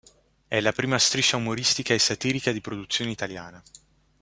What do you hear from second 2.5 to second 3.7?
di produzione italiana.